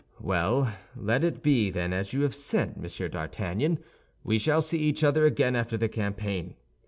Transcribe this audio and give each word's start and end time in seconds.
"Well, 0.19 0.73
let 0.95 1.23
it 1.23 1.43
be, 1.43 1.69
then, 1.69 1.93
as 1.93 2.11
you 2.11 2.21
have 2.23 2.33
said, 2.33 2.75
Monsieur 2.75 3.07
d'Artagnan; 3.07 3.77
we 4.23 4.39
shall 4.39 4.63
see 4.63 4.79
each 4.79 5.03
other 5.03 5.27
again 5.27 5.55
after 5.55 5.77
the 5.77 5.89
campaign. 5.89 6.55